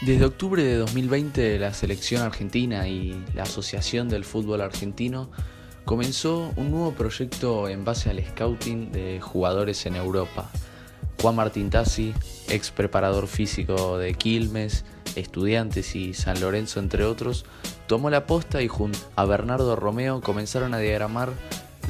[0.00, 5.28] Desde octubre de 2020, la selección argentina y la Asociación del Fútbol Argentino
[5.84, 10.48] comenzó un nuevo proyecto en base al scouting de jugadores en Europa.
[11.20, 12.14] Juan Martín Tassi,
[12.48, 14.84] ex preparador físico de Quilmes,
[15.16, 17.44] Estudiantes y San Lorenzo, entre otros,
[17.88, 21.32] tomó la posta y junto a Bernardo Romeo comenzaron a diagramar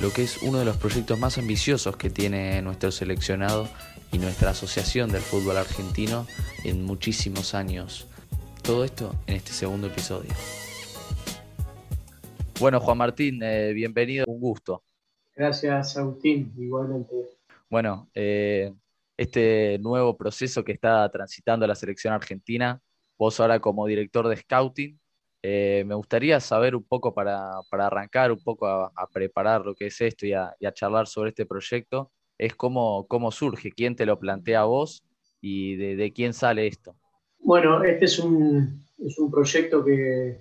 [0.01, 3.69] lo que es uno de los proyectos más ambiciosos que tiene nuestro seleccionado
[4.13, 6.27] y nuestra Asociación del Fútbol Argentino
[6.65, 8.07] en muchísimos años.
[8.63, 10.31] Todo esto en este segundo episodio.
[12.61, 14.85] Bueno, Juan Martín, eh, bienvenido, un gusto.
[15.35, 17.15] Gracias, Agustín, igualmente.
[17.69, 18.73] Bueno, eh,
[19.17, 22.81] este nuevo proceso que está transitando la selección argentina,
[23.19, 24.99] vos ahora como director de Scouting,
[25.43, 30.01] eh, me gustaría saber un poco para, arrancar un poco a, preparar lo que es
[30.01, 34.19] esto y a, y charlar sobre este proyecto, es cómo, cómo surge, quién te lo
[34.19, 35.05] plantea a vos
[35.41, 36.97] y de, quién sale esto.
[37.39, 40.41] Bueno, este es un, es un proyecto que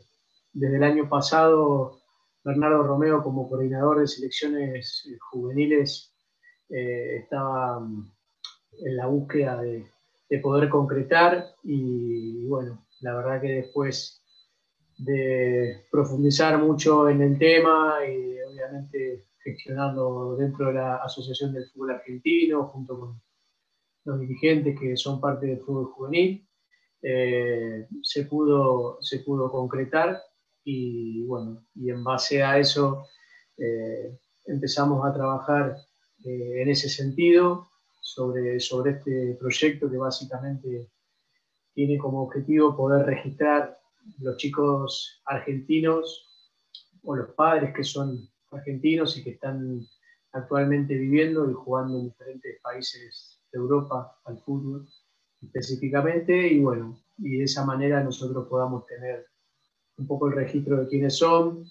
[0.54, 2.00] desde el año pasado
[2.44, 6.16] Bernardo Romeo como coordinador de selecciones eh, juveniles
[6.70, 8.12] eh, estaba mm,
[8.86, 9.86] en la búsqueda de,
[10.42, 14.22] poder concretar y bueno, la verdad que después
[14.98, 21.92] de profundizar mucho en el tema y obviamente gestionando dentro de la Asociación del Fútbol
[21.92, 23.22] Argentino, junto con
[24.06, 26.48] los dirigentes que son parte del fútbol juvenil,
[27.02, 30.22] eh, se, pudo, se pudo concretar
[30.64, 33.06] y bueno, y en base a eso
[33.58, 35.78] eh, empezamos a trabajar
[36.26, 37.68] eh, en ese sentido
[38.02, 40.90] sobre, sobre este proyecto que básicamente
[41.74, 43.77] tiene como objetivo poder registrar
[44.20, 46.54] los chicos argentinos
[47.04, 49.86] o los padres que son argentinos y que están
[50.32, 54.88] actualmente viviendo y jugando en diferentes países de Europa al fútbol
[55.42, 56.48] específicamente.
[56.48, 59.28] Y bueno, y de esa manera nosotros podamos tener
[59.98, 61.66] un poco el registro de quiénes son,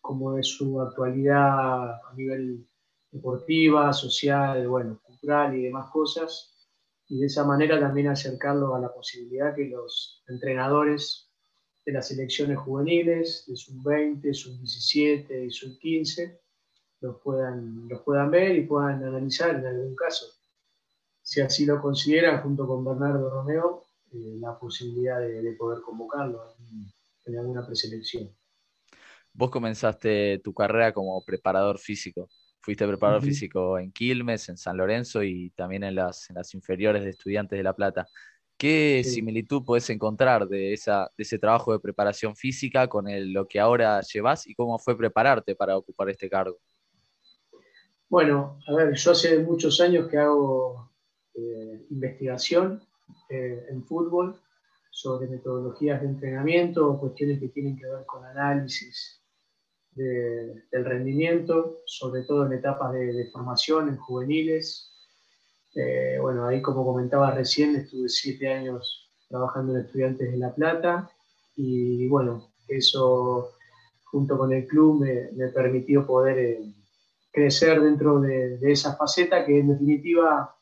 [0.00, 2.66] cómo es su actualidad a nivel
[3.10, 6.52] deportiva, social, bueno, cultural y demás cosas,
[7.08, 11.30] y de esa manera también acercarlo a la posibilidad que los entrenadores
[11.86, 16.40] de las selecciones juveniles, de sub-20, sub-17 y sub-15,
[17.00, 20.26] los puedan, los puedan ver y puedan analizar en algún caso,
[21.22, 26.56] si así lo consideran, junto con Bernardo Romeo, eh, la posibilidad de, poder convocarlo
[27.24, 28.30] en, alguna preselección.
[29.32, 32.28] Vos comenzaste tu carrera como preparador físico.
[32.60, 37.04] Fuiste preparador físico en Quilmes, en San Lorenzo y también en las, en las inferiores
[37.04, 38.08] de Estudiantes de La Plata.
[38.58, 43.46] ¿Qué similitud puedes encontrar de, esa, de ese trabajo de preparación física con el, lo
[43.46, 46.58] que ahora llevas y cómo fue prepararte para ocupar este cargo?
[48.08, 50.90] Bueno, a ver, yo hace muchos años que hago
[51.34, 52.82] eh, investigación
[53.28, 54.40] eh, en fútbol
[54.90, 59.22] sobre metodologías de entrenamiento, cuestiones que tienen que ver con análisis
[59.94, 64.95] del rendimiento, sobre todo en etapas de, de formación, en juveniles,
[65.76, 71.10] eh, bueno, ahí como comentaba recién, estuve siete años trabajando en Estudiantes de La Plata
[71.54, 73.52] y bueno, eso
[74.04, 76.74] junto con el club me, permitió poder eh,
[77.30, 80.54] crecer dentro de, esa faceta que en definitiva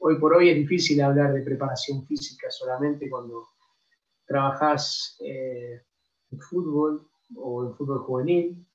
[0.00, 3.46] hoy por hoy es difícil hablar de preparación física solamente cuando
[4.26, 5.80] trabajas eh,
[6.32, 7.06] en fútbol
[7.36, 8.66] o en fútbol juvenil,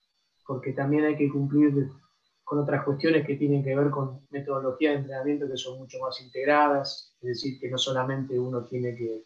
[0.48, 1.90] porque también hay que cumplir
[2.52, 6.20] con otras cuestiones que tienen que ver con metodologías de entrenamiento que son mucho más
[6.20, 9.24] integradas, es decir, que no solamente uno tiene que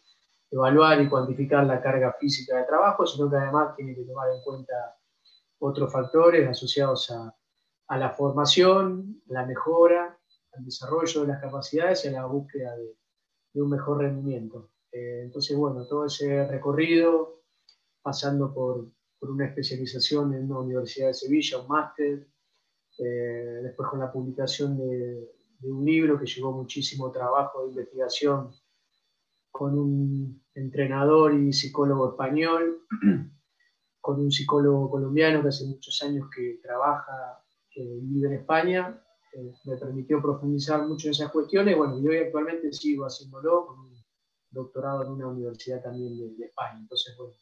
[0.48, 4.40] evaluar y cuantificar la carga física de trabajo, sino que además tiene que tomar en
[4.44, 4.96] cuenta
[5.58, 10.16] otros factores asociados a, la formación, la mejora,
[10.52, 14.70] al desarrollo de las capacidades y a la búsqueda de, un mejor rendimiento.
[14.92, 17.42] Eh, entonces, bueno, todo ese recorrido,
[18.02, 18.86] pasando por,
[19.18, 22.28] por una especialización en una Universidad de Sevilla, un máster,
[22.98, 28.50] eh, después con la publicación de, un libro que llevó muchísimo trabajo de investigación
[29.50, 32.86] con un entrenador y psicólogo español,
[34.00, 37.42] con un psicólogo colombiano que hace muchos años que trabaja
[37.74, 39.02] y vive en España,
[39.32, 41.76] eh, me permitió profundizar mucho en esas cuestiones.
[41.76, 44.04] Bueno, y hoy actualmente sigo haciéndolo con un
[44.50, 46.78] doctorado en una universidad también de, España.
[46.78, 47.34] Entonces, bueno,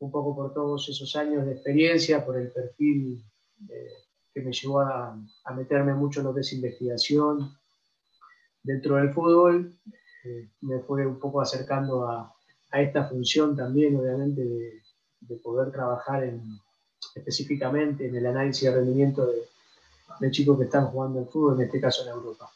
[0.00, 3.24] un poco por todos esos años de experiencia, por el perfil
[3.68, 4.07] eh,
[4.38, 5.16] que me llevó a,
[5.54, 7.56] meterme mucho en lo que es investigación
[8.62, 9.74] dentro del fútbol.
[10.24, 12.34] Eh, me fue un poco acercando a,
[12.72, 16.42] esta función también, obviamente, de, poder trabajar en,
[17.14, 21.80] específicamente en el análisis de rendimiento de, chicos que están jugando el fútbol, en este
[21.80, 22.50] caso en Europa.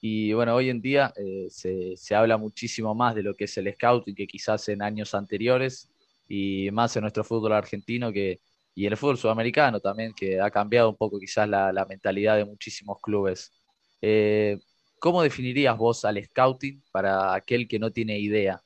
[0.00, 3.56] Y bueno, hoy en día eh, se, se, habla muchísimo más de lo que es
[3.56, 5.88] el scouting que quizás en años anteriores
[6.28, 8.40] y más en nuestro fútbol argentino que,
[8.74, 12.44] y el fútbol sudamericano también, que ha cambiado un poco quizás la, la mentalidad de
[12.44, 13.52] muchísimos clubes.
[14.00, 14.58] Eh,
[14.98, 18.62] ¿Cómo definirías vos al scouting para aquel que no tiene idea?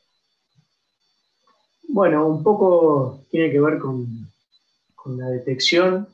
[1.88, 4.06] Bueno, un poco tiene que ver con,
[4.94, 6.08] con la detección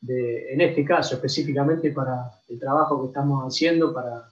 [0.00, 4.30] de, en este caso específicamente para el trabajo que estamos haciendo para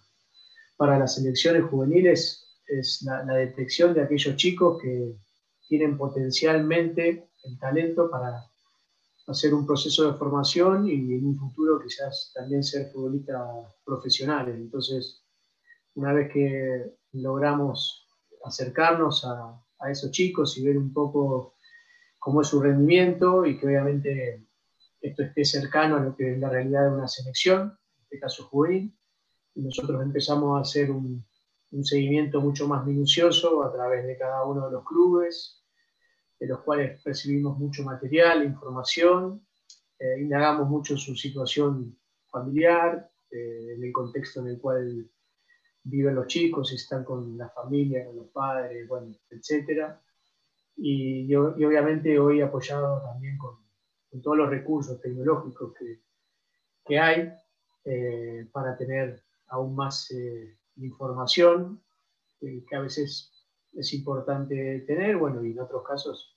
[0.76, 5.14] para las selecciones juveniles es la, detección de aquellos chicos que
[5.69, 8.44] tienen potencialmente el talento para
[9.26, 14.56] hacer un proceso de formación y en un futuro quizás también ser futbolistas profesionales.
[14.56, 15.25] Entonces,
[15.94, 18.09] una vez que logramos
[18.44, 19.61] acercarnos a,
[19.91, 21.56] esos chicos y ver un poco
[22.19, 24.47] cómo es su rendimiento y que obviamente
[24.99, 28.44] esto esté cercano a lo que es la realidad de una selección, en este caso
[28.44, 28.97] juvenil,
[29.56, 31.25] nosotros empezamos a hacer un,
[31.82, 35.63] seguimiento mucho más minucioso a través de cada uno de los clubes,
[36.44, 39.46] de los cuales recibimos mucho material, información,
[39.99, 45.11] eh, indagamos mucho su situación familiar, eh, en el contexto en el cual
[45.85, 49.94] viven los chicos, si están con la familia, con los padres, bueno, etc.
[50.76, 53.64] Y, y, obviamente hoy apoyado también con,
[54.23, 56.02] todos los recursos tecnológicos que,
[56.85, 57.32] que hay
[57.85, 61.82] eh, para tener aún más eh, información
[62.38, 63.32] que a veces
[63.73, 66.34] es importante tener, bueno, y en otros casos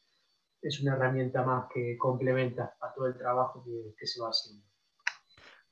[0.61, 3.63] es una herramienta más que complementa a todo el trabajo
[3.97, 4.65] que, se va haciendo.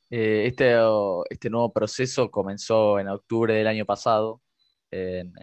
[0.09, 0.75] Eh, este,
[1.29, 4.41] este nuevo proceso comenzó en octubre del año pasado,
[4.91, 5.33] en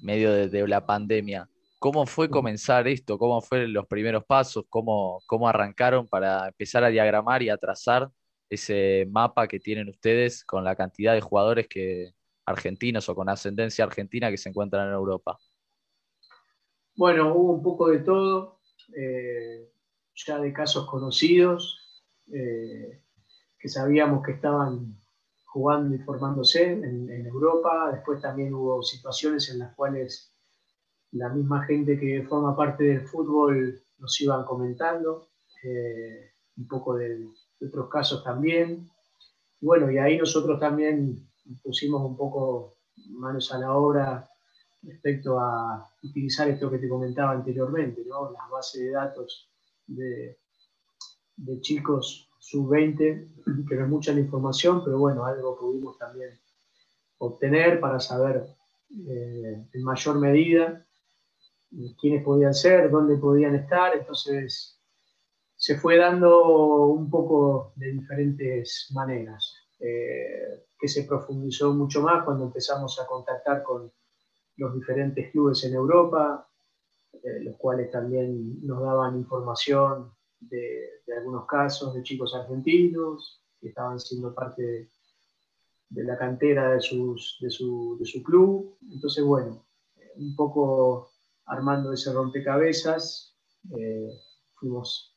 [0.00, 1.48] medio de, la pandemia.
[1.78, 3.18] ¿Cómo fue comenzar esto?
[3.18, 4.64] ¿Cómo fueron los primeros pasos?
[4.68, 8.10] ¿Cómo, ¿Cómo arrancaron para empezar a diagramar y a trazar
[8.50, 12.12] ese mapa que tienen ustedes con la cantidad de jugadores que
[12.46, 15.38] argentinos o con ascendencia argentina que se encuentran en Europa?
[16.98, 18.58] Bueno, hubo un poco de todo,
[18.92, 19.70] eh,
[20.16, 22.02] ya de casos conocidos,
[22.32, 23.04] eh,
[23.56, 24.98] que sabíamos que estaban
[25.44, 27.92] jugando y formándose en, Europa.
[27.92, 30.34] Después también hubo situaciones en las cuales
[31.12, 35.28] la misma gente que forma parte del fútbol nos iban comentando
[35.62, 37.30] eh, un poco del,
[37.64, 38.90] otros casos también.
[39.60, 41.30] Bueno, y ahí nosotros también
[41.62, 42.78] pusimos un poco
[43.10, 44.27] manos a la obra
[44.82, 48.30] respecto a utilizar esto que te comentaba anteriormente, ¿no?
[48.30, 49.50] las bases de datos
[49.86, 50.38] de,
[51.36, 56.38] de chicos sub-20, que no es mucha la información, pero bueno, algo pudimos también
[57.18, 58.46] obtener para saber
[59.06, 60.84] eh, en mayor medida
[62.00, 64.80] quiénes podían ser, dónde podían estar, entonces
[65.56, 72.46] se fue dando un poco de diferentes maneras, eh, que se profundizó mucho más cuando
[72.46, 73.92] empezamos a contactar con
[74.58, 76.48] los diferentes clubes en Europa,
[77.12, 83.98] eh, los cuales también nos daban información de, algunos casos de chicos argentinos que estaban
[83.98, 84.90] siendo parte
[85.88, 88.76] de, la cantera de, sus, de, su, de su club.
[88.92, 89.64] Entonces, bueno,
[90.16, 91.10] un poco
[91.46, 93.34] armando ese rompecabezas,
[93.76, 94.10] eh,
[94.54, 95.16] fuimos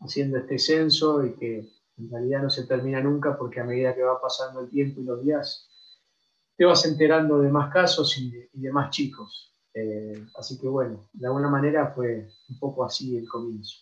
[0.00, 1.58] haciendo este censo y que
[1.98, 5.04] en realidad no se termina nunca porque a medida que va pasando el tiempo y
[5.04, 5.69] los días,
[6.60, 9.56] te vas enterando de más casos y de, más chicos.
[9.72, 13.78] Eh, así que bueno, de alguna manera fue un poco así el comienzo.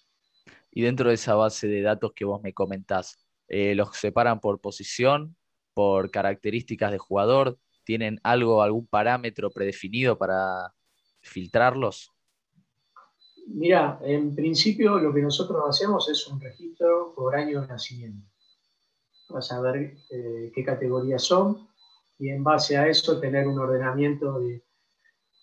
[0.70, 4.60] Y dentro de esa base de datos que vos me comentás, eh, ¿los separan por
[4.60, 5.34] posición,
[5.74, 7.58] por características de jugador?
[7.82, 10.72] ¿Tienen algo, algún parámetro predefinido para
[11.20, 12.12] filtrarlos?
[13.48, 18.24] Mira, en principio lo que nosotros hacemos es un registro por año de nacimiento.
[19.26, 21.67] Para saber eh, qué categorías son
[22.18, 24.62] y en base a eso tener un ordenamiento de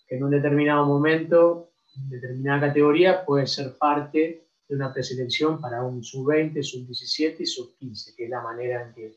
[0.06, 5.82] que en un determinado momento, en determinada categoría, puede ser parte de una preselección para
[5.82, 9.16] un sub-20, sub-17 y sub-15, que es la manera en que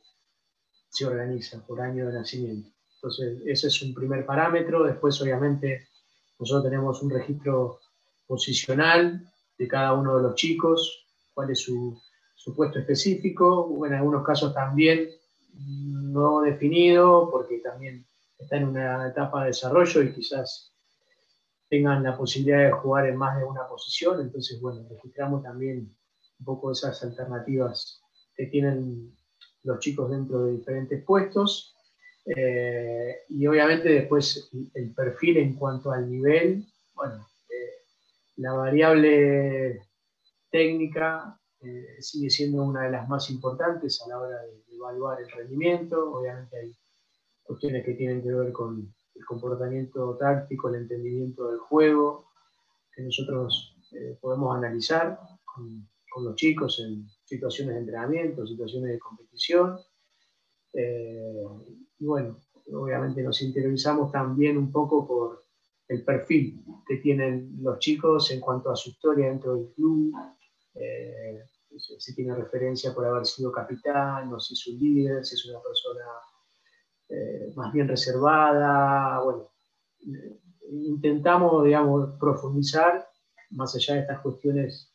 [0.89, 2.70] se organiza por año de nacimiento.
[2.96, 4.84] Entonces, ese es un primer parámetro.
[4.84, 5.88] Después, obviamente,
[6.39, 7.80] nosotros tenemos un registro
[8.28, 9.25] posicional
[9.58, 12.01] de cada uno de los chicos, cuál es su,
[12.56, 15.10] puesto específico, en algunos casos también
[15.66, 18.06] no definido, porque también
[18.38, 20.74] está en una etapa de desarrollo y quizás
[21.70, 25.96] tengan la posibilidad de jugar en más de una posición, entonces, bueno, registramos también
[26.39, 28.01] un poco esas alternativas
[28.36, 29.16] que tienen
[29.63, 31.75] los chicos dentro de diferentes puestos.
[32.25, 37.28] Eh, y obviamente después el perfil en cuanto al nivel, bueno,
[38.39, 39.82] la variable
[40.50, 45.29] técnica eh, sigue siendo una de las más importantes a la hora de, evaluar el
[45.29, 46.12] rendimiento.
[46.12, 46.75] Obviamente hay
[47.43, 52.29] cuestiones que tienen que ver con el comportamiento táctico, el entendimiento del juego,
[52.93, 55.88] que nosotros eh, podemos analizar con,
[56.24, 59.79] los chicos en situaciones de entrenamiento, situaciones de competición.
[60.74, 61.45] Eh,
[62.00, 62.38] y bueno,
[62.74, 65.43] obviamente nos interiorizamos también un poco por
[65.88, 70.13] el perfil que tienen los chicos en cuanto a su historia dentro del club,
[70.75, 71.43] eh,
[71.79, 75.59] si tiene referencia por haber sido capitán, o si es un líder, si es una
[75.59, 76.05] persona
[77.09, 79.21] eh, más bien reservada.
[79.21, 79.50] Bueno,
[80.01, 80.39] eh,
[80.71, 83.07] intentamos, digamos, profundizar
[83.51, 84.93] más allá de estas cuestiones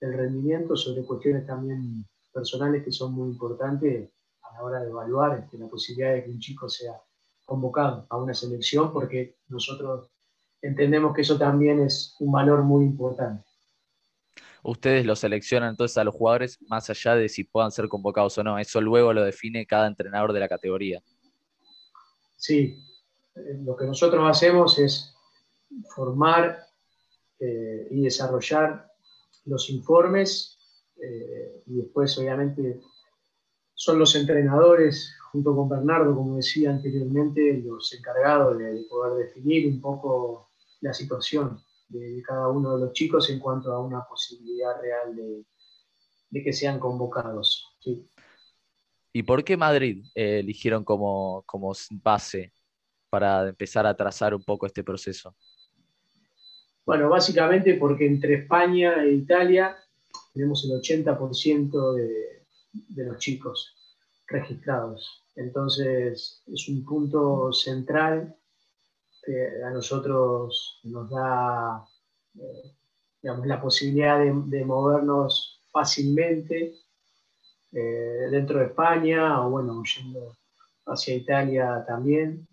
[0.00, 4.10] del rendimiento, sobre cuestiones también personales que son muy importantes
[4.42, 7.00] a la hora de evaluar este, la posibilidad de que un chico sea
[7.44, 10.10] convocado a una selección, porque nosotros
[10.60, 13.44] entendemos que eso también es un valor muy importante.
[14.62, 18.44] Ustedes lo seleccionan entonces a los jugadores más allá de si puedan ser convocados o
[18.44, 18.58] no.
[18.58, 21.02] Eso luego lo define cada entrenador de la categoría.
[22.36, 22.78] Sí,
[23.34, 25.14] eh, lo que nosotros hacemos es
[25.94, 26.58] formar
[27.38, 28.90] eh, y desarrollar
[29.44, 30.58] los informes
[30.96, 32.80] eh, y después obviamente
[33.74, 39.80] son los entrenadores, junto con Bernardo, como decía anteriormente, los encargados de, poder definir un
[39.80, 45.16] poco la situación de, cada uno de los chicos en cuanto a una posibilidad real
[45.16, 47.66] de, que sean convocados.
[49.12, 52.52] ¿Y por qué Madrid eh, eligieron como, como base
[53.08, 55.34] para empezar a trazar un poco este proceso?
[56.84, 59.76] Bueno, básicamente porque entre España e Italia
[60.34, 63.74] tenemos el 80% de, de los chicos
[64.26, 65.24] registrados.
[65.34, 68.36] Entonces es un punto central
[69.26, 71.84] que a nosotros nos da
[72.34, 72.76] eh,
[73.20, 76.74] digamos, la posibilidad de, de movernos fácilmente
[77.72, 80.36] eh, dentro de España o bueno, yendo
[80.86, 82.46] hacia Italia también,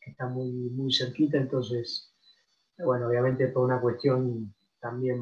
[0.00, 2.14] que está muy, muy cerquita, entonces,
[2.78, 5.18] bueno, obviamente por una cuestión también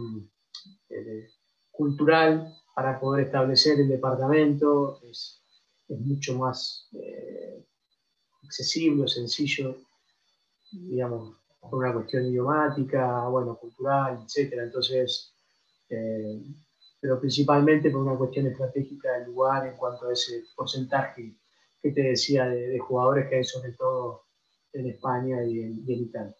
[0.90, 1.26] eh,
[1.70, 5.42] cultural, para poder establecer el departamento, es,
[5.88, 6.88] es mucho más
[8.44, 9.87] accesible, sencillo,
[10.70, 14.54] digamos, por una cuestión idiomática, bueno, cultural, etc.
[14.62, 15.34] Entonces,
[17.00, 21.34] pero principalmente por una cuestión estratégica del lugar en cuanto a ese porcentaje
[21.80, 24.24] que te decía de, jugadores que hay sobre todo
[24.72, 26.34] en España y en, Italia.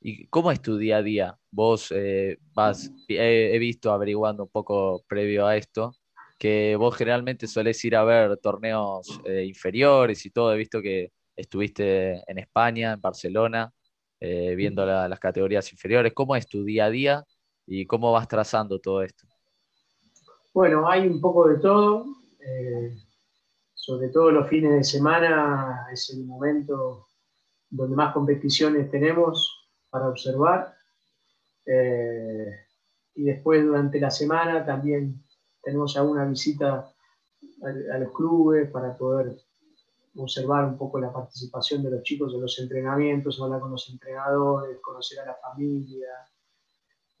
[0.00, 1.38] ¿Y cómo es tu día a día?
[1.50, 5.94] Vos eh, vas, he, visto averiguando un poco previo a esto,
[6.38, 10.54] que vos generalmente solés ir a ver torneos eh, inferiores y todo.
[10.54, 13.72] He visto que estuviste en España, en Barcelona,
[14.20, 16.12] eh, viendo las categorías inferiores.
[16.14, 17.24] ¿Cómo es tu día a día
[17.70, 19.28] y cómo vas trazando todo esto.
[20.52, 22.04] Bueno, hay un poco de todo.
[22.40, 22.96] Eh,
[23.74, 27.06] sobre todo los fines de semana es el momento
[27.68, 30.74] donde más competiciones tenemos para observar.
[31.64, 32.50] Eh,
[33.14, 35.24] y después durante la semana también
[35.62, 36.92] tenemos alguna visita
[37.62, 39.36] a, a, los clubes para poder
[40.16, 44.78] observar un poco la participación de los chicos en los entrenamientos, hablar con los entrenadores,
[44.80, 46.08] conocer a la familia,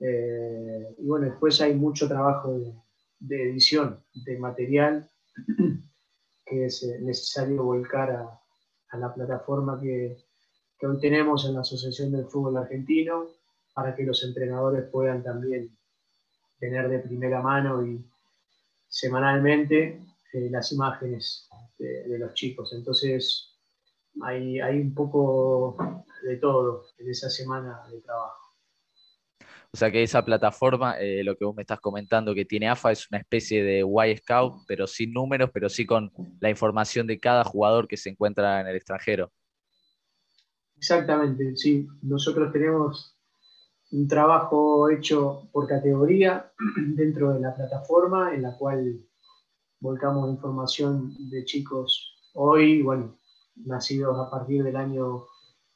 [0.00, 2.58] eh, y bueno, después hay mucho trabajo
[3.18, 5.10] de, edición de material
[6.46, 10.16] que es eh, necesario volcar a, la plataforma que,
[10.82, 13.28] hoy tenemos en la Asociación del Fútbol Argentino
[13.74, 15.76] para que los entrenadores puedan también
[16.58, 18.02] tener de primera mano y
[18.88, 20.00] semanalmente
[20.32, 21.49] eh, las imágenes
[21.80, 22.72] de, de, los chicos.
[22.72, 23.58] Entonces
[24.22, 25.76] hay, hay un poco
[26.22, 28.40] de todo en esa semana de trabajo.
[29.72, 32.90] O sea que esa plataforma, eh, lo que vos me estás comentando que tiene AFA,
[32.90, 36.10] es una especie de Y Scout, pero sin números, pero sí con
[36.40, 39.30] la información de cada jugador que se encuentra en el extranjero.
[40.76, 41.86] Exactamente, sí.
[42.02, 43.16] Nosotros tenemos
[43.92, 46.50] un trabajo hecho por categoría
[46.96, 48.98] dentro de la plataforma en la cual
[49.80, 53.18] volcamos información de chicos hoy, bueno,
[53.56, 55.26] nacidos a partir del año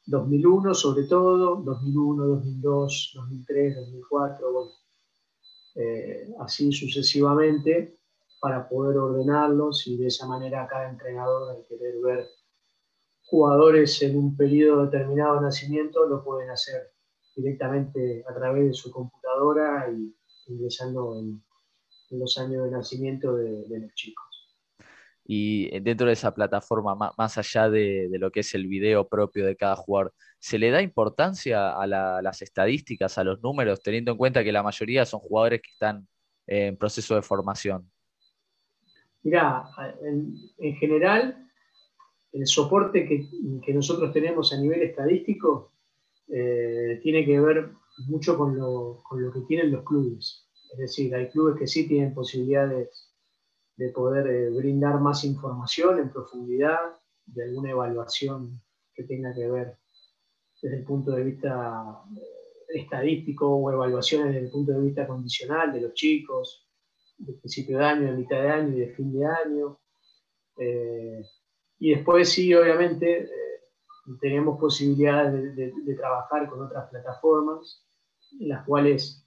[0.05, 4.71] 2001 sobre todo, 2001, 2002, 2003, 2004, bueno,
[5.75, 7.99] eh, así sucesivamente
[8.39, 12.27] para poder ordenarlos y de esa manera cada entrenador al querer ver
[13.23, 16.93] jugadores en un periodo determinado de nacimiento lo pueden hacer
[17.35, 20.15] directamente a través de su computadora y
[20.47, 21.43] ingresando en,
[22.11, 24.35] los años de nacimiento de los chicos
[25.27, 29.55] y dentro de esa plataforma, más allá de, lo que es el video propio de
[29.55, 34.43] cada jugador, ¿se le da importancia a las estadísticas, a los números, teniendo en cuenta
[34.43, 36.07] que la mayoría son jugadores que están
[36.45, 37.89] en proceso de formación?
[39.23, 39.63] Mirá,
[40.03, 41.49] en, general,
[42.31, 45.71] el soporte que, nosotros tenemos a nivel estadístico
[46.27, 47.71] eh, tiene que ver
[48.07, 50.44] mucho con lo, que tienen los clubes.
[50.75, 53.11] Es decir, hay clubes que sí tienen posibilidades
[53.77, 56.79] de poder eh, brindar más información en profundidad
[57.25, 58.61] de alguna evaluación
[58.93, 59.77] que tenga que ver
[60.61, 65.73] desde el punto de vista eh, estadístico o evaluaciones desde el punto de vista condicional
[65.73, 66.67] de los chicos,
[67.17, 69.79] de principio de año, de mitad de año y de fin de año.
[71.79, 73.29] Y después sí, obviamente, eh,
[74.21, 77.85] tenemos posibilidades de, trabajar con otras plataformas
[78.39, 79.25] en las cuales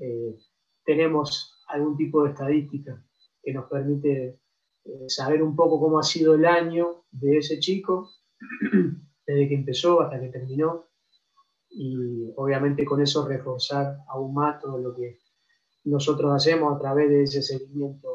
[0.00, 0.36] eh,
[0.86, 3.04] tenemos algún tipo de estadística
[3.42, 4.40] que nos permite
[4.84, 8.12] eh, saber un poco cómo ha sido el año de ese chico,
[9.26, 10.86] desde que empezó hasta que terminó,
[11.68, 15.18] y obviamente con eso reforzar aún más todo lo que
[15.84, 18.08] nosotros hacemos a través de ese seguimiento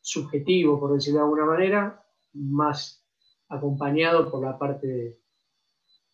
[0.00, 3.04] subjetivo, por decirlo de alguna manera, más
[3.48, 5.20] acompañado por la parte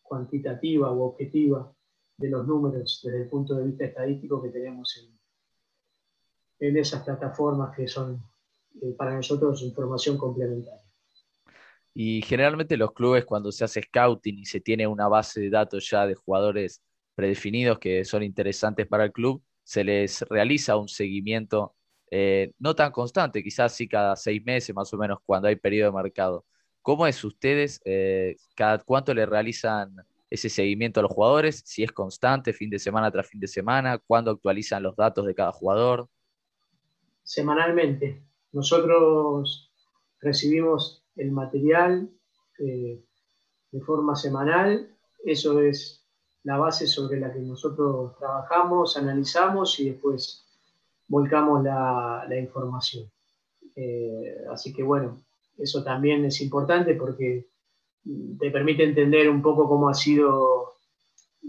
[0.02, 1.74] cuantitativa u objetiva
[2.16, 7.74] de los números desde el punto de vista estadístico que tenemos en, en esas plataformas
[7.76, 8.22] que son
[8.82, 10.82] eh, para nosotros información complementaria.
[11.92, 15.88] Y generalmente los clubes cuando se hace scouting y se tiene una base de datos
[15.88, 16.82] ya de jugadores
[17.14, 21.74] predefinidos que son interesantes para el club, se les realiza un seguimiento
[22.10, 25.92] eh, no tan constante, quizás sí cada seis meses más o menos cuando hay periodo
[25.92, 26.44] de mercado.
[26.82, 27.80] ¿Cómo es ustedes?
[27.84, 29.96] Eh, ¿Cada cuánto le realizan
[30.34, 31.62] ese seguimiento a los jugadores?
[31.64, 35.34] Si es constante, fin de semana tras fin de semana, ¿cuándo actualizan los datos de
[35.34, 36.08] cada jugador?
[37.22, 38.22] Semanalmente.
[38.52, 39.72] Nosotros
[40.20, 42.10] recibimos el material
[42.58, 43.02] eh,
[43.70, 44.94] de forma semanal.
[45.24, 46.04] Eso es
[46.42, 50.44] la base sobre la que nosotros trabajamos, analizamos y después
[51.08, 53.10] volcamos la, información.
[53.76, 55.24] Eh, así que bueno,
[55.58, 57.48] eso también es importante porque
[58.38, 60.74] te permite entender un poco cómo ha sido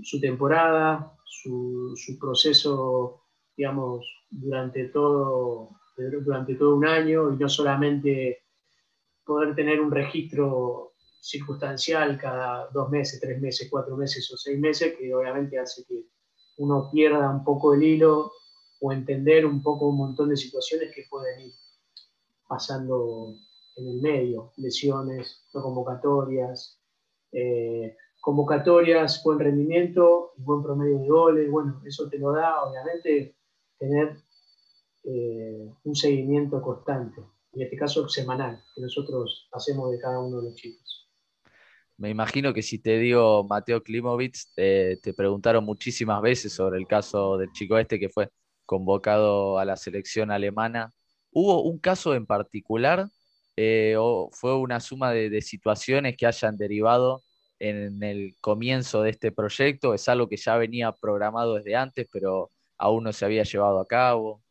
[0.02, 3.24] su temporada, su, proceso,
[3.56, 8.44] digamos, durante todo, durante todo un año y no solamente
[9.26, 14.96] poder tener un registro circunstancial cada dos meses, tres meses, cuatro meses o seis meses,
[14.98, 16.06] que obviamente hace que
[16.58, 18.32] uno pierda un poco el hilo
[18.80, 21.54] o entender un poco un montón de situaciones que pueden ir
[22.48, 23.36] pasando
[23.76, 26.80] en el medio, lesiones, no convocatorias,
[27.32, 33.36] eh, convocatorias, buen rendimiento, buen promedio de goles, bueno, eso te lo da obviamente
[33.78, 34.18] tener
[35.04, 37.22] eh, un seguimiento constante,
[37.54, 41.10] en este caso semanal, que nosotros hacemos de cada uno de los chicos.
[41.98, 47.38] Me imagino que si te digo Mateo Klimovich, te preguntaron muchísimas veces sobre el caso
[47.38, 48.30] del chico este que fue
[48.66, 50.92] convocado a la selección alemana.
[51.32, 53.08] ¿Hubo un caso en particular
[53.56, 57.24] eh, o fue una suma de, situaciones que hayan derivado
[57.60, 59.94] en el comienzo de este proyecto?
[59.94, 63.88] ¿Es algo que ya venía programado desde antes, pero aún no se había llevado a
[63.88, 64.42] cabo?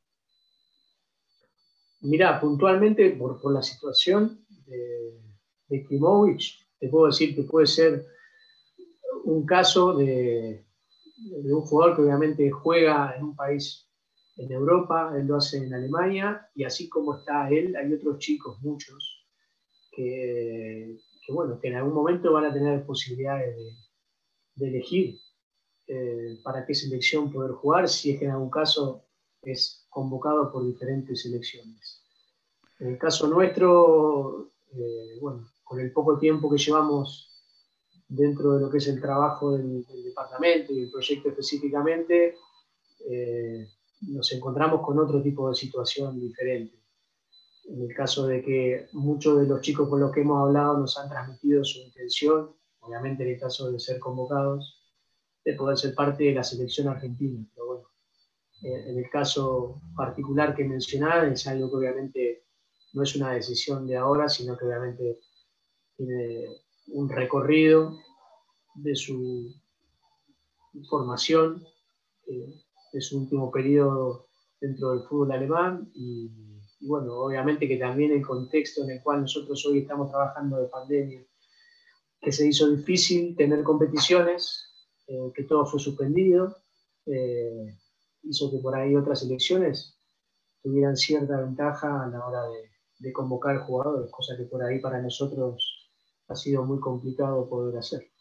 [2.00, 5.20] Mira, puntualmente por, la situación de,
[5.68, 5.86] de
[6.78, 8.04] te puedo decir que puede ser
[9.24, 10.66] un caso de,
[11.16, 13.83] de, un jugador que obviamente juega en un país
[14.36, 18.60] en Europa, él lo hace en Alemania, y así como está él, hay otros chicos,
[18.62, 19.26] muchos,
[19.92, 20.96] que,
[21.28, 23.56] bueno, que en algún momento van a tener posibilidades
[24.56, 25.18] de, elegir
[25.86, 29.04] eh, para qué selección poder jugar, si es que en algún caso
[29.42, 32.02] es convocado por diferentes selecciones.
[32.78, 37.30] En el caso nuestro, eh, bueno, con el poco tiempo que llevamos
[38.08, 42.36] dentro de lo que es el trabajo del, departamento y el proyecto específicamente,
[43.08, 43.68] eh,
[44.00, 46.78] nos encontramos con otro tipo de situación diferente.
[47.66, 50.98] En el caso de que muchos de los chicos con los que hemos hablado nos
[50.98, 54.82] han transmitido su intención, obviamente en el caso de ser convocados,
[55.44, 57.44] de poder ser parte de la selección argentina.
[57.54, 57.88] Pero bueno,
[58.62, 62.44] en el caso particular que mencionaba, es algo que obviamente
[62.92, 65.20] no es una decisión de ahora, sino que obviamente
[65.96, 66.48] tiene
[66.88, 67.98] un recorrido
[68.74, 69.54] de su
[70.88, 71.64] formación.
[72.26, 72.63] Eh,
[72.94, 74.28] de su último periodo
[74.60, 76.30] dentro del fútbol alemán y,
[76.82, 81.26] bueno, obviamente que también el contexto en el cual nosotros hoy estamos trabajando de pandemia,
[82.20, 84.70] que se hizo difícil tener competiciones,
[85.08, 86.56] eh, que todo fue suspendido,
[87.06, 87.76] eh,
[88.22, 89.98] hizo que por ahí otras elecciones
[90.62, 95.02] tuvieran cierta ventaja a la hora de, de convocar jugadores, cosa que por ahí para
[95.02, 95.90] nosotros
[96.28, 98.13] ha sido muy complicado poder hacer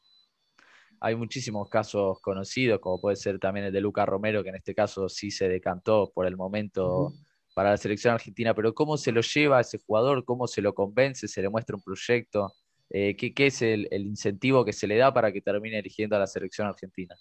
[1.06, 4.74] hay muchísimos casos conocidos, como puede ser también el de Luca Romero, que en este
[4.74, 7.12] caso sí se decantó por el momento
[7.54, 10.24] para la selección argentina, pero ¿cómo se lo lleva a ese jugador?
[10.24, 11.28] ¿Cómo se lo convence?
[11.28, 12.54] ¿Se le muestra un proyecto?
[12.89, 16.28] Eh, ¿qué, es el, incentivo que se le da para que termine eligiendo a la
[16.28, 17.13] selección argentina?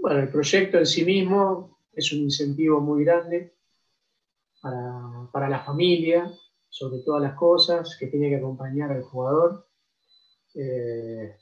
[0.00, 3.56] Bueno, el proyecto en sí mismo es un incentivo muy grande
[4.62, 6.32] para, la familia,
[6.68, 9.66] sobre todas las cosas, que tiene que acompañar al jugador.
[10.54, 11.34] Eh,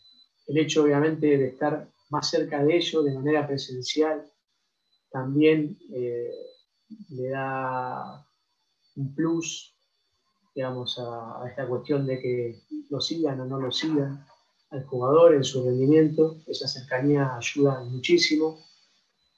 [0.46, 4.24] el hecho, obviamente, de estar más cerca de ellos de manera presencial
[5.14, 6.32] también eh,
[7.10, 8.26] le da
[8.96, 9.72] un plus,
[10.54, 14.26] digamos, a, esta cuestión de que lo sigan o no lo sigan
[14.70, 16.42] al jugador en su rendimiento.
[16.48, 18.58] Esa cercanía ayuda muchísimo.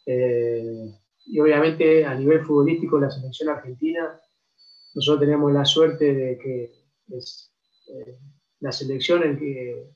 [0.06, 0.94] Eh,
[1.26, 4.18] y obviamente a nivel futbolístico la selección argentina,
[4.94, 6.72] nosotros tenemos la suerte de que
[7.14, 7.52] es
[7.88, 8.18] eh,
[8.60, 9.95] la selección en que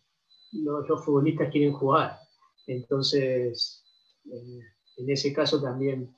[0.53, 2.19] los, futbolistas quieren jugar.
[2.67, 3.85] Entonces,
[4.27, 4.61] eh,
[4.97, 6.15] en ese caso también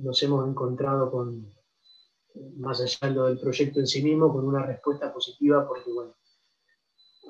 [0.00, 1.52] nos hemos encontrado con,
[2.56, 6.14] más allá del proyecto en sí mismo, con una respuesta positiva, porque bueno,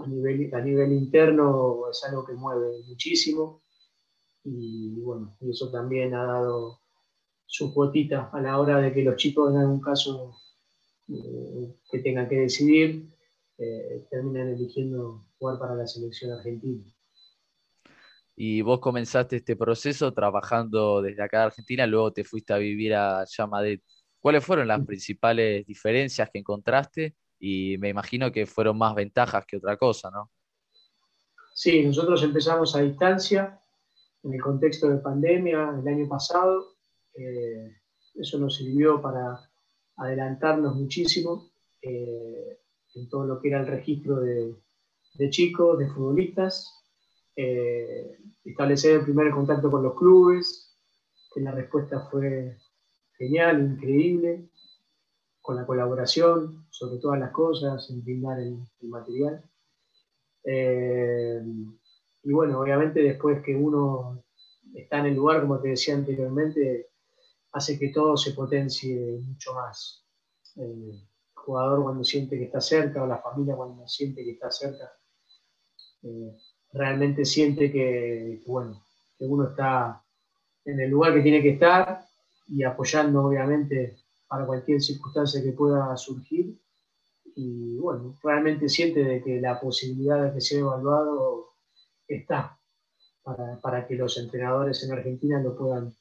[0.00, 3.62] a nivel, a nivel interno es algo que mueve muchísimo
[4.44, 6.80] y bueno, y eso también ha dado
[7.46, 10.36] su cuotita a la hora de que los chicos en algún caso
[11.08, 13.13] eh, que tengan que decidir
[13.58, 16.84] eh, terminan eligiendo jugar para la selección argentina.
[18.36, 22.94] Y vos comenzaste este proceso trabajando desde acá de Argentina, luego te fuiste a vivir
[22.94, 23.80] a Madrid.
[24.18, 27.14] ¿Cuáles fueron las principales diferencias que encontraste?
[27.38, 30.30] Y me imagino que fueron más ventajas que otra cosa, ¿no?
[31.54, 33.60] Sí, nosotros empezamos a distancia
[34.22, 36.78] en el contexto de pandemia el año pasado.
[37.14, 37.76] Eh,
[38.14, 39.38] eso nos sirvió para
[39.96, 42.60] adelantarnos muchísimo eh,
[42.94, 44.57] en todo lo que era el registro de,
[45.30, 46.83] chicos, de futbolistas,
[47.37, 50.76] eh, establecer el primer contacto con los clubes,
[51.33, 52.57] que la respuesta fue
[53.18, 54.48] genial, increíble,
[55.40, 59.42] con la colaboración sobre todas las cosas, en brindar el, material.
[60.44, 64.24] y bueno, obviamente después que uno
[64.74, 66.90] está en el lugar, como te decía anteriormente,
[67.52, 70.04] hace que todo se potencie mucho más.
[70.57, 71.00] El
[71.44, 74.92] jugador cuando siente que está cerca, o la familia cuando siente que está cerca,
[76.02, 76.37] eh,
[76.72, 78.83] realmente siente que, bueno,
[79.18, 80.02] que uno está
[80.64, 82.07] en el lugar que tiene que estar
[82.48, 86.59] y apoyando obviamente para cualquier circunstancia que pueda surgir.
[87.37, 91.48] Y bueno, realmente siente de que la posibilidad de que sea evaluado
[92.07, 92.59] está
[93.22, 95.94] para, para que los entrenadores en Argentina lo puedan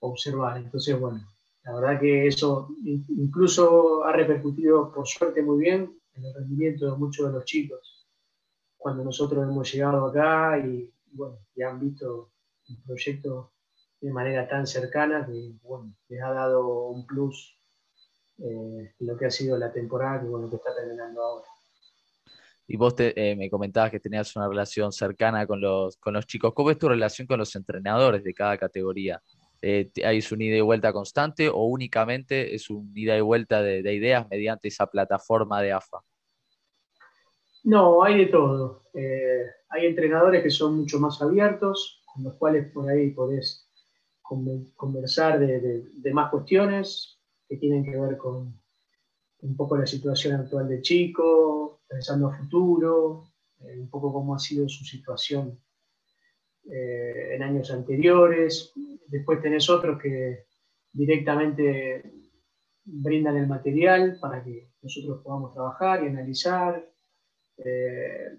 [0.00, 0.56] observar.
[0.56, 1.20] Entonces, bueno,
[1.64, 6.96] la verdad que eso incluso ha repercutido, por suerte, muy bien en el rendimiento de
[6.96, 8.06] muchos de los chicos.
[8.76, 12.32] Cuando nosotros hemos llegado acá y, bueno, ya han visto
[12.68, 13.52] el proyecto
[14.00, 17.58] de manera tan cercana que, bueno, les ha dado un plus
[18.38, 21.46] eh, lo que ha sido la temporada que, bueno, que está terminando ahora.
[22.66, 26.54] Y vos eh, me comentabas que tenías una relación cercana con los, con los chicos.
[26.54, 29.20] ¿Cómo es tu relación con los entrenadores de cada categoría?
[29.62, 33.94] Eh, hay un ida y vuelta constante o únicamente es un ida y vuelta de,
[33.94, 35.98] ideas mediante esa plataforma de AFA?
[37.64, 38.84] No, hay de todo.
[38.94, 43.68] Eh, hay entrenadores que son mucho más abiertos, con los cuales por ahí podés
[44.76, 48.58] conversar de, más cuestiones que tienen que ver con
[49.42, 53.24] un poco la situación actual de chico, pensando futuro,
[53.60, 55.60] eh, un poco cómo ha sido su situación
[56.72, 58.72] en años anteriores.
[59.10, 60.44] Después tenés otros que
[60.92, 62.12] directamente
[62.84, 66.88] brindan el material para que nosotros podamos trabajar y analizar.
[67.58, 68.38] Eh,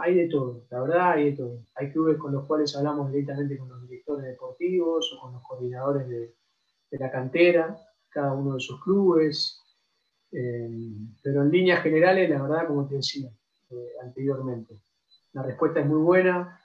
[0.00, 1.64] hay de todo, la verdad hay de todo.
[1.76, 6.08] Hay clubes con los cuales hablamos directamente con los directores deportivos o con los coordinadores
[6.08, 6.34] de,
[6.90, 7.76] la cantera,
[8.08, 9.62] cada uno de sus clubes.
[10.32, 10.68] Eh,
[11.22, 13.30] pero en líneas generales, la verdad, como te decía
[14.02, 14.80] anteriormente,
[15.32, 16.57] la respuesta es muy buena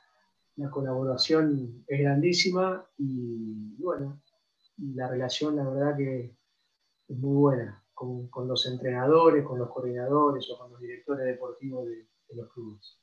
[0.55, 4.21] la colaboración es grandísima y, bueno,
[4.77, 6.35] la relación la verdad que
[7.07, 12.05] es muy buena con, los entrenadores, con los coordinadores o con los directores deportivos de,
[12.35, 12.99] los clubes.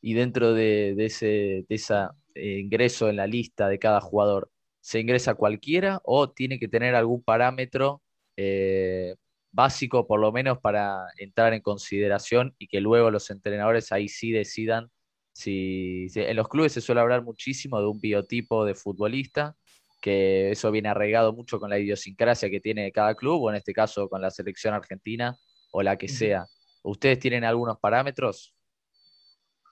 [0.00, 6.00] Y dentro de, ese eh, ingreso en la lista de cada jugador, ¿se ingresa cualquiera
[6.04, 8.02] o tiene que tener algún parámetro
[8.36, 9.14] eh,
[9.52, 14.32] básico por lo menos para entrar en consideración y que luego los entrenadores ahí sí
[14.32, 14.90] decidan
[15.38, 19.56] si, en los clubes se suele hablar muchísimo de un biotipo de futbolista,
[20.00, 23.72] que eso viene arraigado mucho con la idiosincrasia que tiene cada club, o en este
[23.72, 25.38] caso con la selección argentina
[25.70, 26.46] o la que sea.
[26.82, 28.52] ¿Ustedes tienen algunos parámetros?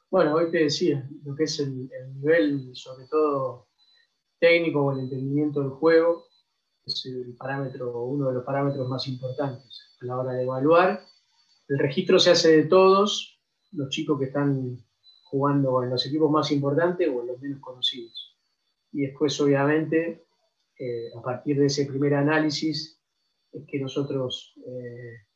[0.09, 3.67] Bueno, hoy te decía, lo que es el, nivel, sobre todo
[4.39, 6.29] técnico o el entendimiento del juego,
[6.85, 11.05] es el parámetro, uno de los parámetros más importantes a la hora de evaluar.
[11.67, 14.86] El registro se hace de todos los chicos que están
[15.31, 18.37] jugando en los equipos más importantes o en los menos conocidos.
[18.93, 20.27] Y después, obviamente,
[20.79, 23.01] eh, a partir de ese primer análisis,
[23.53, 25.27] es que nosotros eh,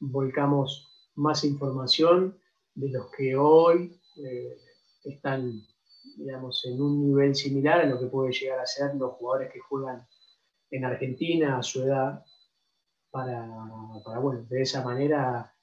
[0.00, 2.38] volcamos más información
[2.74, 4.56] de los que hoy eh,
[5.04, 5.52] están,
[6.16, 9.60] digamos, en un nivel similar a lo que puede llegar a ser los jugadores que
[9.60, 10.06] juegan
[10.70, 12.24] en Argentina a su edad,
[13.10, 13.46] para,
[14.04, 15.54] para bueno, de esa manera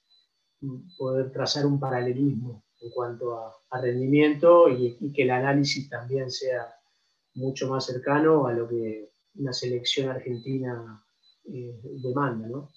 [0.97, 6.67] poder trazar un paralelismo en cuanto a, rendimiento y, que el análisis también sea
[7.35, 11.03] mucho más cercano a lo que una selección argentina
[11.45, 12.69] eh, demanda, ¿no?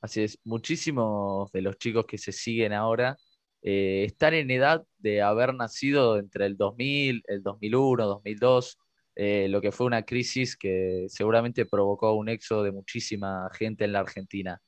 [0.00, 3.18] Así es, muchísimos de los chicos que se siguen ahora
[3.62, 8.78] eh, están en edad de haber nacido entre el 2000, el 2001, 2002,
[9.16, 13.92] eh, lo que fue una crisis que seguramente provocó un éxodo de muchísima gente en
[13.92, 14.60] la Argentina.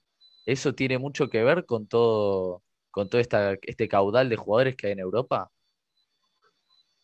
[0.45, 4.92] ¿Eso tiene mucho que ver con todo, con todo este caudal de jugadores que hay
[4.92, 5.50] en Europa?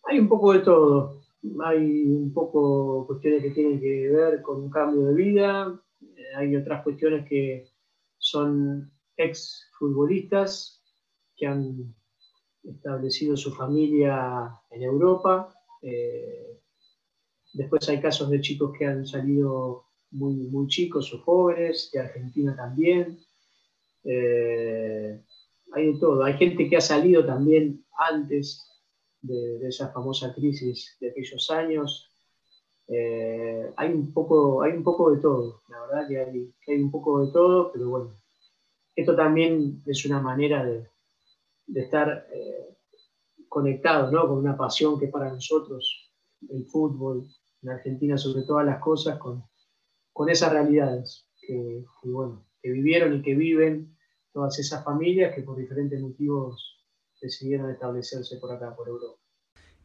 [0.05, 1.23] Hay un poco de todo.
[1.65, 5.81] Hay un poco cuestiones que tienen que ver con un cambio de vida.
[6.37, 7.67] Hay otras cuestiones que
[8.19, 10.83] son ex futbolistas
[11.37, 11.95] que han
[12.63, 15.55] establecido su familia en Europa.
[15.83, 16.61] Eh,
[17.55, 22.55] después hay casos de chicos que han salido muy, muy chicos o jóvenes, de Argentina
[22.55, 23.19] también.
[24.05, 25.23] Eh,
[25.73, 26.25] hay de todo.
[26.25, 28.69] Hay gente que ha salido también antes
[29.23, 32.11] de, esa famosa crisis de aquellos años.
[32.89, 36.19] Eh, hay, un poco, hay un poco de todo, la verdad que
[36.73, 38.17] hay, un poco de todo, pero bueno,
[38.97, 40.89] esto también es una manera de,
[41.75, 42.79] estar eh,
[43.47, 44.27] conectados ¿no?
[44.27, 46.11] con una pasión que para nosotros,
[46.49, 47.29] el fútbol,
[47.63, 49.45] en Argentina sobre todas las cosas, con,
[50.13, 53.98] con esas realidades que, bueno, que vivieron y que viven
[54.33, 56.85] todas esas familias que por diferentes motivos
[57.21, 59.19] decidieron establecerse por acá, por Europa.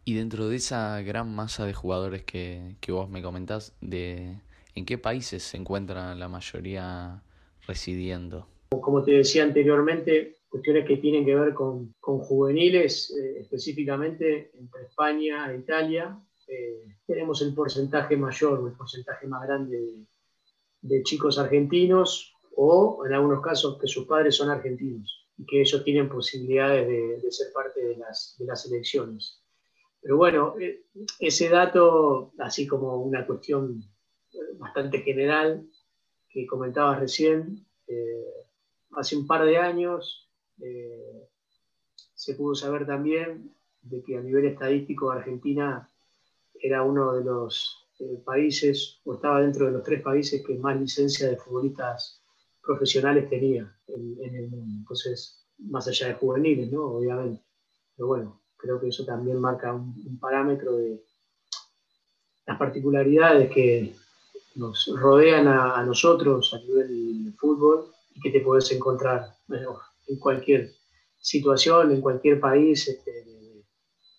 [0.06, 4.39] Y dentro de esa gran masa de jugadores que, vos me comentás, de,
[4.75, 7.23] ¿en qué países se encuentra la mayoría
[7.65, 8.47] residiendo?
[8.69, 15.51] Como te decía anteriormente, cuestiones que tienen que ver con, juveniles, eh, específicamente entre España
[15.51, 20.06] e Italia, eh, tenemos el porcentaje mayor o el porcentaje más grande
[20.82, 25.83] de chicos argentinos, o en algunos casos que sus padres son argentinos y que ellos
[25.83, 26.87] tienen posibilidades
[27.21, 29.41] de, ser parte de las, de elecciones.
[30.01, 30.83] Pero bueno, eh,
[31.19, 33.83] ese dato, así como una cuestión
[34.57, 35.65] bastante general
[36.29, 38.33] que comentabas recién, eh,
[38.91, 40.29] hace un par de años
[40.61, 41.27] eh,
[42.13, 45.89] se pudo saber también de que a nivel estadístico Argentina
[46.53, 47.79] era uno de los
[48.25, 52.22] países, o estaba dentro de los tres países que más licencia de futbolistas
[52.63, 54.73] profesionales tenía en, el mundo.
[54.80, 56.86] Entonces, más allá de juveniles, ¿no?
[56.86, 57.43] Obviamente.
[57.95, 61.04] Pero bueno, creo que eso también marca un, parámetro de
[62.45, 63.93] las particularidades que
[64.56, 69.36] nos rodean a, nosotros a nivel de fútbol y que te puedes encontrar
[70.08, 70.71] en cualquier
[71.17, 73.65] situación, en cualquier país, este,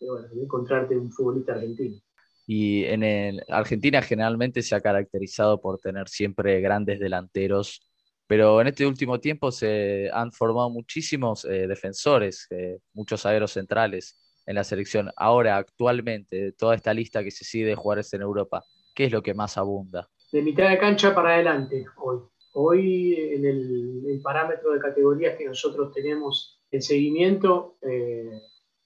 [0.00, 2.00] bueno, encontrarte un futbolista argentino.
[2.46, 7.82] Y en el, Argentina generalmente se ha caracterizado por tener siempre grandes delanteros
[8.26, 14.18] pero en este último tiempo se han formado muchísimos eh, defensores, eh, muchos aeros centrales
[14.46, 15.10] en la selección.
[15.16, 19.22] Ahora, actualmente, toda esta lista que se sigue de jugadores en Europa, ¿qué es lo
[19.22, 20.08] que más abunda?
[20.32, 22.20] De mitad de cancha para adelante, hoy.
[22.56, 28.30] Hoy, en el, parámetro de categorías que nosotros tenemos en seguimiento, eh,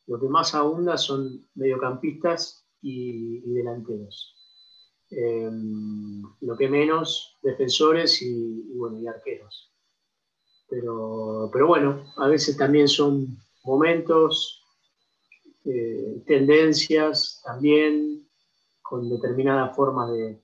[0.06, 4.37] lo que más abunda son mediocampistas y delanteros.
[5.10, 9.72] Em, lo que menos defensores y, bueno, y arqueros.
[10.68, 14.62] Pero, pero, bueno, a veces también son momentos,
[15.64, 18.28] eh, tendencias también,
[18.82, 20.42] con determinada forma de,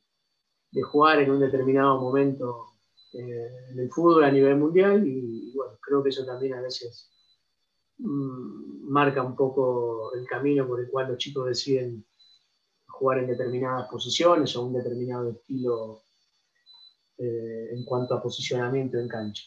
[0.82, 2.72] jugar en un determinado momento
[3.12, 7.10] eh, en el fútbol a nivel mundial y, bueno, creo que eso también a veces
[7.98, 12.04] mm, marca un poco el camino por el cual los chicos deciden
[12.94, 16.02] jugar en determinadas posiciones o un determinado estilo
[17.18, 19.44] eh, en cuanto a posicionamiento en cancha.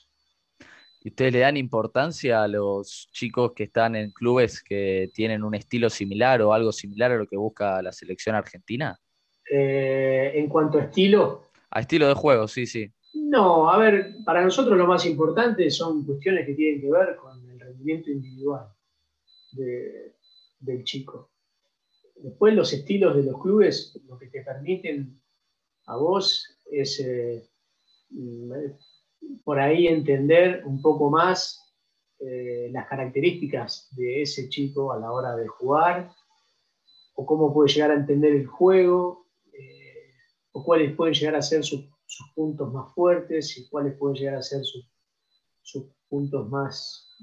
[1.01, 5.55] ¿Y ustedes le dan importancia a los chicos que están en clubes que tienen un
[5.55, 8.99] estilo similar o algo similar a lo que busca la selección argentina?
[9.49, 11.43] Eh, en cuanto a estilo.
[11.69, 12.91] A estilo de juego, sí, sí.
[13.13, 17.49] No, a ver, para nosotros lo más importante son cuestiones que tienen que ver con
[17.49, 18.67] el rendimiento individual
[20.60, 21.31] del chico.
[22.19, 25.21] Después los estilos de los clubes, lo que te permiten
[25.86, 27.47] a vos es eh,
[29.43, 31.73] por ahí entender un poco más
[32.19, 36.12] eh, las características de ese chico a la hora de jugar,
[37.15, 40.12] o cómo puede llegar a entender el juego, eh,
[40.51, 41.88] o cuáles pueden llegar a ser sus
[42.36, 44.88] puntos más fuertes y cuáles pueden llegar a ser sus,
[46.10, 47.17] puntos más,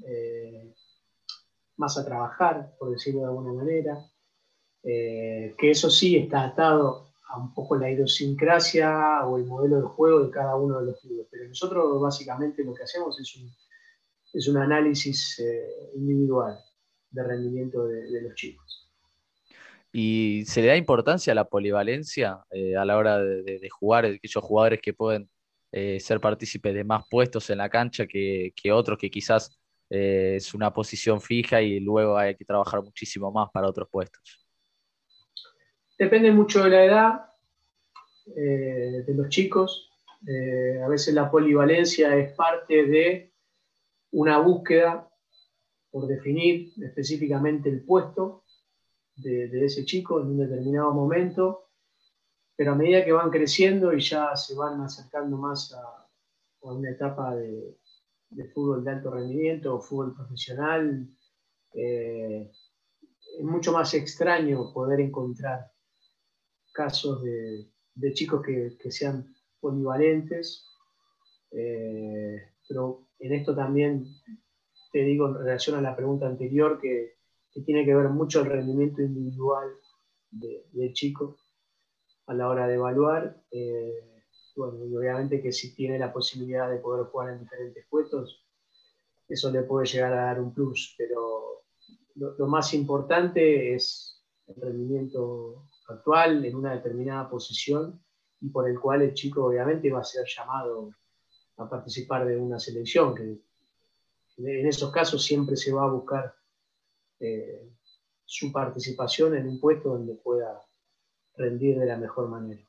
[1.75, 3.97] más a trabajar, por decirlo de alguna manera.
[4.85, 10.25] Que eso sí está atado a un poco la idiosincrasia o el modelo de juego
[10.25, 11.27] de cada uno de los clubes.
[11.31, 16.59] Pero nosotros básicamente lo que hacemos es un, análisis eh, individual
[17.09, 18.91] de rendimiento de, los chicos.
[19.91, 24.43] ¿Y se le da importancia a la polivalencia eh, a la hora de, jugar, aquellos
[24.43, 25.29] jugadores que pueden
[25.71, 29.57] eh, ser partícipes de más puestos en la cancha que otros que quizás
[29.89, 34.44] es una posición fija y luego hay que trabajar muchísimo más para otros puestos?
[35.97, 37.25] Depende mucho de la edad
[38.35, 39.89] eh, de los chicos.
[40.27, 43.33] Eh, a veces la polivalencia es parte de
[44.11, 45.09] una búsqueda
[45.91, 48.43] por definir específicamente el puesto
[49.15, 51.69] de, ese chico en un determinado momento,
[52.57, 56.09] pero a medida que van creciendo y ya se van acercando más a,
[56.61, 57.77] una etapa de,
[58.53, 61.07] fútbol de alto rendimiento o fútbol profesional,
[61.73, 62.51] eh,
[63.39, 65.71] es mucho más extraño poder encontrar
[66.75, 70.67] casos de, chicos que, sean polivalentes,
[71.51, 74.05] eh, pero en esto también
[74.91, 77.15] te digo en relación a la pregunta anterior que,
[77.65, 79.69] tiene que ver mucho el rendimiento individual
[80.29, 81.37] del chico
[82.27, 83.41] a la hora de evaluar.
[83.49, 84.23] Eh,
[84.57, 88.45] bueno, y obviamente que si tiene la posibilidad de poder jugar en diferentes puestos,
[89.29, 91.63] eso le puede llegar a dar un plus, pero
[92.15, 98.01] lo más importante es el rendimiento actual en una determinada posición
[98.41, 100.91] y por el cual el chico obviamente va a ser llamado
[101.57, 103.39] a participar de una selección, que
[104.37, 106.35] en esos casos siempre se va a buscar
[107.19, 107.69] eh,
[108.25, 110.61] su participación en un puesto donde pueda
[111.37, 112.61] rendir de la mejor manera.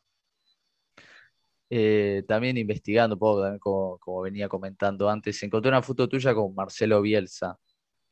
[1.69, 3.19] Eh, también investigando un
[3.59, 7.59] poco, como, venía comentando antes, encontré una foto tuya con Marcelo Bielsa,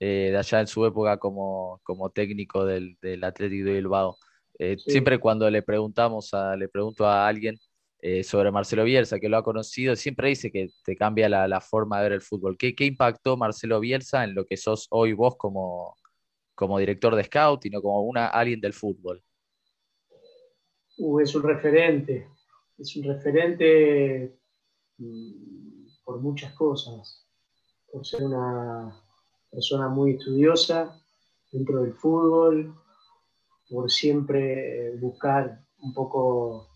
[0.01, 4.19] eh, de allá en su época como, como técnico del, del Atlético de Bilbao.
[4.59, 7.59] Eh, siempre cuando le preguntamos a, le pregunto a alguien
[8.01, 11.99] eh, sobre Marcelo Bielsa, que lo ha conocido, siempre dice que te cambia la, forma
[11.99, 12.57] de ver el fútbol.
[12.59, 15.97] ¿Qué, impactó Marcelo Bielsa en lo que sos hoy vos como,
[16.55, 19.23] como director de scout y no como una, alguien del fútbol?
[20.99, 22.29] Uh, es un referente,
[22.79, 24.39] es un referente
[24.99, 27.27] mm, por muchas cosas,
[27.91, 29.03] por ser una
[29.51, 31.01] persona muy estudiosa
[31.51, 32.75] dentro del fútbol,
[33.69, 36.69] por siempre buscar un poco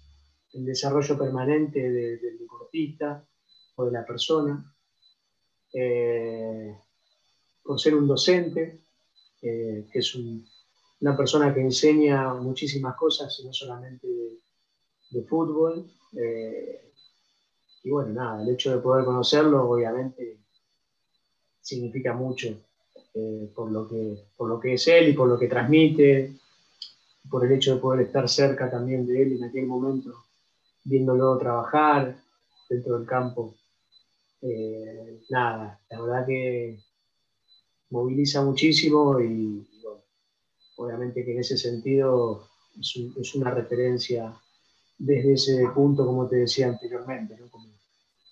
[0.53, 3.25] el desarrollo permanente del deportista
[3.77, 4.75] o de la persona,
[5.73, 6.77] eh,
[7.63, 8.81] por ser un docente,
[9.43, 10.15] eh, que es
[11.01, 14.09] una persona que enseña muchísimas cosas, no solamente
[15.11, 15.91] de, fútbol.
[16.17, 16.93] Eh,
[17.85, 20.39] y bueno, nada, el hecho de poder conocerlo obviamente
[21.61, 22.49] significa mucho
[23.55, 26.39] por, lo que, por lo que es él y por lo que transmite,
[27.31, 30.25] por el hecho de poder estar cerca también de él en aquel momento,
[30.85, 32.17] viéndolo trabajar
[32.69, 33.55] dentro del campo.
[34.41, 36.79] Eh, nada, la verdad que
[37.91, 39.67] moviliza muchísimo y
[40.77, 44.35] obviamente que en ese sentido es, una referencia
[44.97, 47.69] desde ese punto, como te decía anteriormente, como,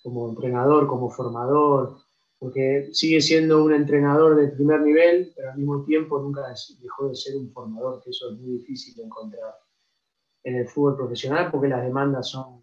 [0.02, 1.98] como entrenador, como formador,
[2.38, 6.42] porque sigue siendo un entrenador de primer nivel, pero al mismo tiempo nunca
[6.80, 9.54] dejó de ser un formador, que eso es muy difícil de encontrar
[10.44, 12.62] en el fútbol profesional porque las demandas son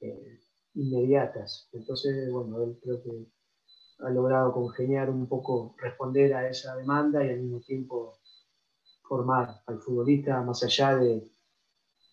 [0.00, 0.40] eh,
[0.74, 1.68] inmediatas.
[1.72, 3.26] Entonces, bueno, él creo que
[4.00, 8.18] ha logrado congeniar un poco, responder a esa demanda y al mismo tiempo
[9.02, 11.30] formar al futbolista más allá de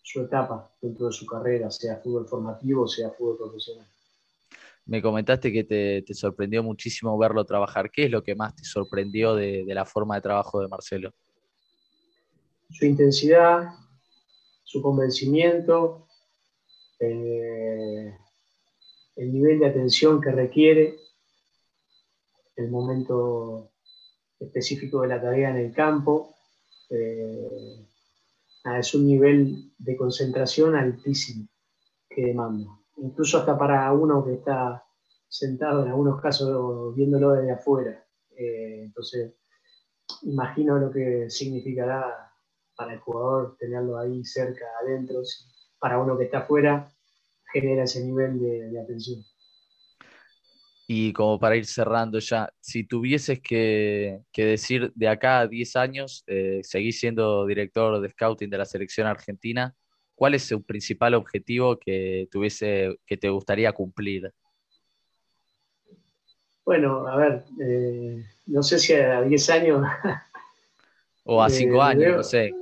[0.02, 3.88] su etapa dentro de su carrera, sea fútbol formativo, sea fútbol profesional
[4.88, 7.90] me comentaste que te, sorprendió muchísimo verlo trabajar.
[7.90, 11.12] ¿Qué es lo que más te sorprendió de, la forma de trabajo de Marcelo?
[12.70, 13.68] Su intensidad,
[14.64, 16.08] su convencimiento,
[17.00, 18.16] eh,
[19.16, 20.96] el nivel de atención que requiere,
[22.56, 23.70] el momento
[24.40, 26.34] específico de la tarea en el campo.
[26.88, 27.86] Eh,
[28.78, 31.46] es un nivel de concentración altísimo
[32.08, 34.84] que demanda incluso hasta para uno que está
[35.28, 38.04] sentado en algunos casos viéndolo desde afuera.
[38.36, 39.34] Eh, entonces,
[40.22, 42.32] imagino lo que significará
[42.76, 45.20] para el jugador tenerlo ahí cerca, adentro.
[45.78, 46.88] Para uno que está afuera,
[47.52, 49.22] genera ese nivel de, atención.
[50.86, 56.24] Y como para ir cerrando ya, si tuvieses que, decir de acá a 10 años,
[56.26, 59.76] eh, seguís siendo director de scouting de la selección argentina,
[60.18, 64.34] ¿cuál es su principal objetivo que, tuviese, que te gustaría cumplir?
[66.64, 69.86] Bueno, a ver, eh, no sé si a 10 años.
[71.24, 72.52] o a 5 eh, años, no sé.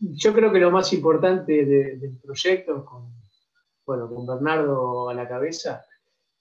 [0.00, 3.12] Yo creo que lo más importante del proyecto, con,
[3.84, 5.84] bueno, con Bernardo a la cabeza,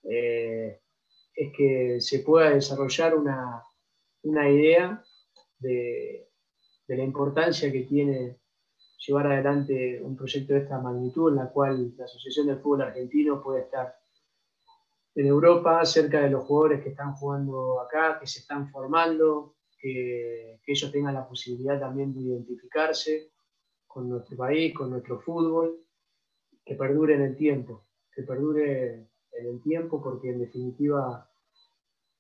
[0.04, 0.80] eh,
[1.34, 5.04] es que se pueda desarrollar una, idea
[5.58, 6.30] de,
[6.88, 8.38] la importancia que tiene
[8.98, 13.42] llevar adelante un proyecto de esta magnitud, en la cual la Asociación del Fútbol Argentino
[13.42, 13.96] puede estar
[15.16, 20.60] en Europa, cerca de los jugadores que están jugando acá, que se están formando, que,
[20.66, 23.32] ellos tengan la posibilidad también de identificarse
[23.88, 25.80] con nuestro país, con nuestro fútbol,
[26.64, 31.28] que perdure en el tiempo, que perdure en el tiempo, porque en definitiva,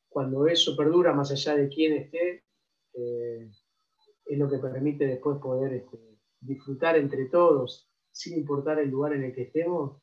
[0.07, 2.45] cuando eso perdura más allá de quién esté,
[2.93, 3.51] eh,
[4.25, 9.23] es lo que permite después poder este, disfrutar entre todos, sin importar el lugar en
[9.23, 10.01] el que estemos,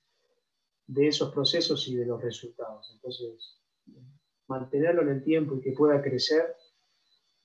[0.87, 2.91] de esos procesos y de los resultados.
[2.95, 3.61] Entonces,
[4.47, 6.57] mantenerlo en el tiempo y que pueda crecer,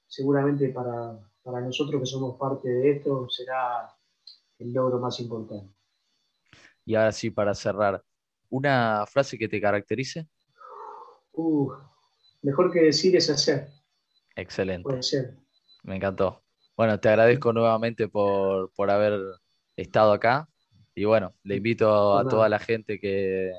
[0.08, 3.90] seguramente para, nosotros que somos parte de esto será
[4.60, 5.74] el logro más importante.
[6.86, 8.04] Y ahora sí, para cerrar,
[8.50, 10.28] ¿una frase que te caracterice?
[11.34, 11.72] Uh,
[12.42, 13.70] mejor que decir es hacer.
[14.36, 14.84] Excelente.
[14.84, 15.38] Puede ser.
[15.84, 16.44] Me encantó.
[16.80, 19.20] Bueno, te agradezco nuevamente por, por haber
[19.76, 20.48] estado acá
[20.96, 23.52] y bueno, le invito a toda la gente que,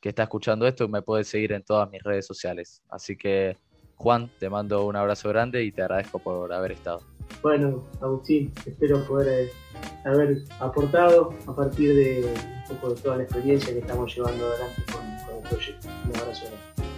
[0.00, 2.80] está escuchando esto, me puede seguir en todas mis redes sociales.
[2.88, 3.56] Así que,
[3.96, 7.00] Juan, te mando un abrazo grande y te agradezco por haber estado.
[7.42, 9.52] Bueno, Agustín, espero poder eh,
[10.04, 12.32] haber aportado a partir de
[12.70, 15.88] un poco de toda la experiencia que estamos llevando adelante con, con el proyecto.
[15.88, 16.89] Un abrazo grande.